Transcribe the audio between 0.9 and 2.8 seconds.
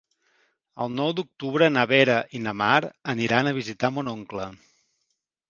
nou d'octubre na Vera i na Mar